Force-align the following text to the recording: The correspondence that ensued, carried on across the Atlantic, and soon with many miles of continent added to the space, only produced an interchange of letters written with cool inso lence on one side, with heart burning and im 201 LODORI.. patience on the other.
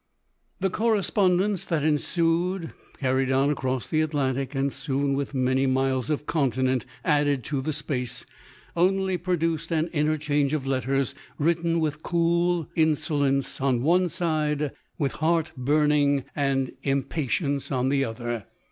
The 0.61 0.71
correspondence 0.71 1.63
that 1.65 1.83
ensued, 1.83 2.73
carried 2.99 3.31
on 3.31 3.51
across 3.51 3.85
the 3.85 4.01
Atlantic, 4.01 4.55
and 4.55 4.73
soon 4.73 5.13
with 5.13 5.35
many 5.35 5.67
miles 5.67 6.09
of 6.09 6.25
continent 6.25 6.87
added 7.05 7.43
to 7.43 7.61
the 7.61 7.71
space, 7.71 8.25
only 8.75 9.15
produced 9.19 9.71
an 9.71 9.91
interchange 9.93 10.53
of 10.53 10.65
letters 10.65 11.13
written 11.37 11.79
with 11.79 12.01
cool 12.01 12.67
inso 12.75 13.19
lence 13.19 13.61
on 13.61 13.83
one 13.83 14.09
side, 14.09 14.71
with 14.97 15.11
heart 15.21 15.51
burning 15.55 16.23
and 16.35 16.69
im 16.81 17.03
201 17.03 17.03
LODORI.. 17.03 17.09
patience 17.09 17.71
on 17.71 17.89
the 17.89 18.03
other. 18.03 18.45